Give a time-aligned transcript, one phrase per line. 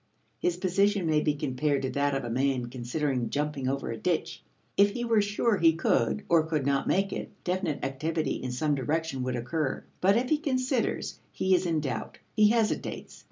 [0.39, 4.41] His position may be compared to that of a man considering jumping across a ditch.
[4.75, 8.73] If he were sure he could or could not make it, definite activity in some
[8.73, 9.83] direction would occur.
[10.01, 13.19] But if he considers, he is in doubt; he hesitates.